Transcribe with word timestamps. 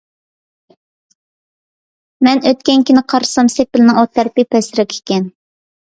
مەن 2.27 2.41
ئۆتكەن 2.53 2.85
كۈنى 2.91 3.03
قارىسام، 3.13 3.53
سېپىلنىڭ 3.57 4.01
ئۇ 4.01 4.07
تەرىپى 4.19 4.47
پەسرەك 4.55 4.97
ئىكەن. 4.99 5.29